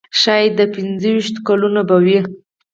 [0.19, 2.19] ښایي د پنځه ویشتو کلونو به وي.